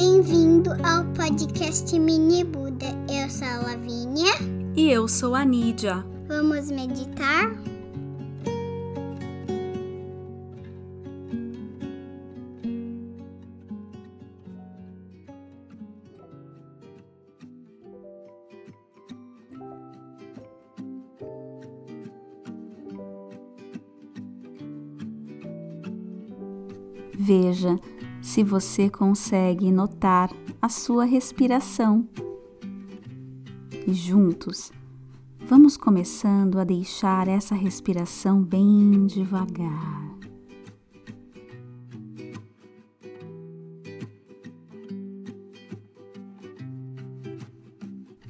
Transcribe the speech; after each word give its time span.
Bem-vindo 0.00 0.70
ao 0.86 1.04
podcast 1.06 1.98
Mini 1.98 2.44
Buda. 2.44 2.86
Eu 3.12 3.28
sou 3.28 3.48
a 3.48 3.56
Lavínia. 3.56 4.32
E 4.76 4.88
eu 4.88 5.08
sou 5.08 5.34
a 5.34 5.44
Nídia. 5.44 6.06
Vamos 6.28 6.70
meditar? 6.70 7.50
Veja 27.18 27.76
se 28.20 28.42
você 28.42 28.90
consegue 28.90 29.70
notar 29.70 30.30
a 30.60 30.68
sua 30.68 31.04
respiração. 31.04 32.08
E 33.86 33.92
juntos, 33.92 34.72
vamos 35.46 35.76
começando 35.76 36.58
a 36.58 36.64
deixar 36.64 37.28
essa 37.28 37.54
respiração 37.54 38.42
bem 38.42 39.06
devagar. 39.06 40.08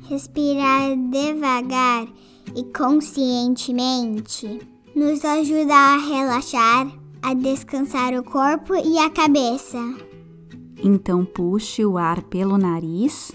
Respirar 0.09 0.97
devagar 1.11 2.09
e 2.56 2.64
conscientemente 2.73 4.59
nos 4.95 5.25
ajuda 5.25 5.75
a 5.75 5.97
relaxar 5.98 7.07
a 7.22 7.34
descansar 7.34 8.14
o 8.14 8.22
corpo 8.22 8.74
e 8.74 8.98
a 8.98 9.11
cabeça. 9.11 9.78
Então 10.83 11.24
puxe 11.24 11.84
o 11.84 11.98
ar 11.98 12.22
pelo 12.22 12.56
nariz 12.56 13.33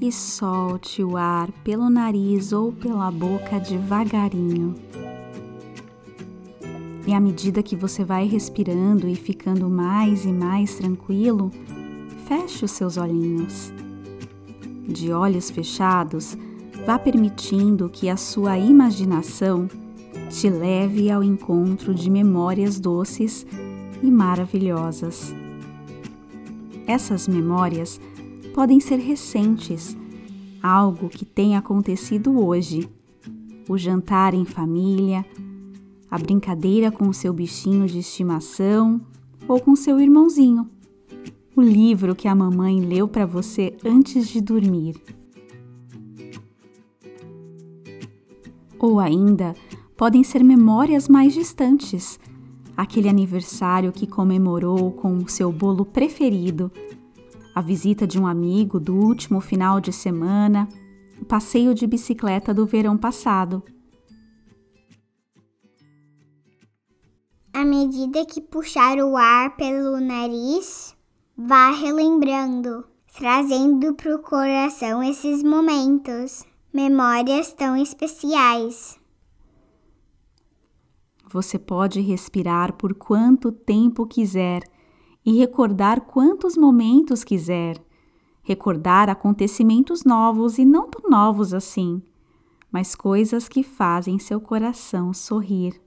e 0.00 0.12
solte 0.12 1.02
o 1.02 1.16
ar 1.16 1.50
pelo 1.64 1.90
nariz 1.90 2.52
ou 2.52 2.72
pela 2.72 3.10
boca 3.10 3.58
devagarinho. 3.58 4.74
E 7.06 7.14
à 7.14 7.18
medida 7.18 7.62
que 7.62 7.74
você 7.74 8.04
vai 8.04 8.26
respirando 8.26 9.08
e 9.08 9.14
ficando 9.14 9.68
mais 9.68 10.26
e 10.26 10.32
mais 10.32 10.74
tranquilo, 10.74 11.50
feche 12.26 12.66
os 12.66 12.70
seus 12.70 12.98
olhinhos. 12.98 13.72
De 14.86 15.10
olhos 15.10 15.50
fechados, 15.50 16.36
vá 16.86 16.98
permitindo 16.98 17.88
que 17.88 18.10
a 18.10 18.16
sua 18.16 18.58
imaginação 18.58 19.68
te 20.28 20.50
leve 20.50 21.10
ao 21.10 21.24
encontro 21.24 21.94
de 21.94 22.10
memórias 22.10 22.78
doces 22.78 23.46
e 24.02 24.10
maravilhosas. 24.10 25.34
Essas 26.86 27.26
memórias 27.26 28.00
podem 28.54 28.78
ser 28.78 28.96
recentes, 28.96 29.96
algo 30.62 31.08
que 31.08 31.24
tenha 31.24 31.58
acontecido 31.58 32.44
hoje, 32.44 32.88
o 33.68 33.78
jantar 33.78 34.34
em 34.34 34.44
família, 34.44 35.24
a 36.10 36.18
brincadeira 36.18 36.90
com 36.90 37.08
o 37.08 37.14
seu 37.14 37.32
bichinho 37.32 37.86
de 37.86 37.98
estimação 37.98 39.00
ou 39.46 39.60
com 39.60 39.74
seu 39.76 40.00
irmãozinho, 40.00 40.68
o 41.56 41.62
livro 41.62 42.14
que 42.14 42.28
a 42.28 42.34
mamãe 42.34 42.80
leu 42.80 43.08
para 43.08 43.26
você 43.26 43.76
antes 43.84 44.28
de 44.28 44.40
dormir. 44.40 44.94
Ou 48.78 49.00
ainda, 49.00 49.54
podem 49.98 50.22
ser 50.22 50.44
memórias 50.44 51.08
mais 51.08 51.34
distantes. 51.34 52.20
Aquele 52.76 53.08
aniversário 53.08 53.90
que 53.90 54.06
comemorou 54.06 54.92
com 54.92 55.16
o 55.16 55.28
seu 55.28 55.50
bolo 55.50 55.84
preferido, 55.84 56.70
a 57.52 57.60
visita 57.60 58.06
de 58.06 58.16
um 58.20 58.24
amigo 58.24 58.78
do 58.78 58.94
último 58.94 59.40
final 59.40 59.80
de 59.80 59.92
semana, 59.92 60.68
o 61.20 61.24
passeio 61.24 61.74
de 61.74 61.84
bicicleta 61.84 62.54
do 62.54 62.64
verão 62.64 62.96
passado. 62.96 63.60
À 67.52 67.64
medida 67.64 68.24
que 68.24 68.40
puxar 68.40 68.98
o 68.98 69.16
ar 69.16 69.56
pelo 69.56 69.98
nariz, 69.98 70.96
vá 71.36 71.72
relembrando, 71.72 72.84
trazendo 73.18 73.92
para 73.94 74.14
o 74.14 74.20
coração 74.20 75.02
esses 75.02 75.42
momentos, 75.42 76.44
memórias 76.72 77.52
tão 77.52 77.76
especiais. 77.76 78.96
Você 81.30 81.58
pode 81.58 82.00
respirar 82.00 82.72
por 82.72 82.94
quanto 82.94 83.52
tempo 83.52 84.06
quiser 84.06 84.62
e 85.24 85.36
recordar 85.36 86.00
quantos 86.00 86.56
momentos 86.56 87.22
quiser. 87.22 87.76
Recordar 88.42 89.10
acontecimentos 89.10 90.04
novos 90.04 90.56
e 90.56 90.64
não 90.64 90.88
tão 90.88 91.10
novos 91.10 91.52
assim, 91.52 92.02
mas 92.72 92.94
coisas 92.94 93.46
que 93.46 93.62
fazem 93.62 94.18
seu 94.18 94.40
coração 94.40 95.12
sorrir. 95.12 95.78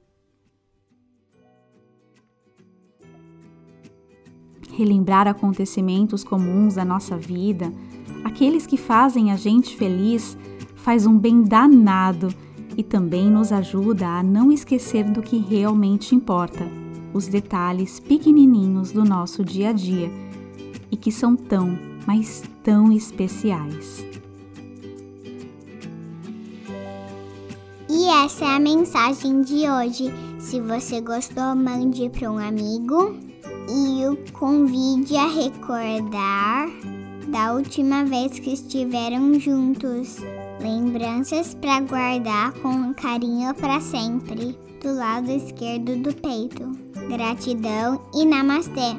Relembrar 4.73 5.27
acontecimentos 5.27 6.23
comuns 6.23 6.75
da 6.75 6.85
nossa 6.85 7.17
vida, 7.17 7.73
aqueles 8.23 8.67
que 8.67 8.77
fazem 8.77 9.31
a 9.31 9.35
gente 9.35 9.75
feliz, 9.75 10.37
faz 10.75 11.07
um 11.07 11.17
bem 11.17 11.41
danado 11.41 12.29
e 12.81 12.83
também 12.83 13.29
nos 13.29 13.51
ajuda 13.51 14.07
a 14.07 14.23
não 14.23 14.51
esquecer 14.51 15.03
do 15.03 15.21
que 15.21 15.37
realmente 15.37 16.15
importa, 16.15 16.67
os 17.13 17.27
detalhes 17.27 17.99
pequenininhos 17.99 18.91
do 18.91 19.05
nosso 19.05 19.45
dia 19.45 19.69
a 19.69 19.71
dia 19.71 20.11
e 20.89 20.97
que 20.97 21.11
são 21.11 21.35
tão, 21.35 21.77
mas 22.07 22.43
tão 22.63 22.91
especiais. 22.91 24.03
E 27.87 28.05
essa 28.25 28.45
é 28.45 28.55
a 28.55 28.59
mensagem 28.59 29.43
de 29.43 29.69
hoje. 29.69 30.11
Se 30.39 30.59
você 30.59 31.01
gostou, 31.01 31.55
mande 31.55 32.09
para 32.09 32.31
um 32.31 32.39
amigo 32.39 33.15
e 33.69 34.07
o 34.07 34.17
convide 34.33 35.15
a 35.17 35.27
recordar 35.27 36.67
da 37.27 37.53
última 37.53 38.03
vez 38.05 38.39
que 38.39 38.53
estiveram 38.53 39.39
juntos. 39.39 40.17
Lembranças 40.61 41.55
para 41.55 41.81
guardar 41.81 42.53
com 42.61 42.93
carinho 42.93 43.51
para 43.55 43.81
sempre, 43.81 44.55
do 44.83 44.93
lado 44.93 45.31
esquerdo 45.31 45.95
do 46.03 46.13
peito. 46.13 46.71
Gratidão 47.09 47.99
e 48.13 48.23
namastê! 48.23 48.95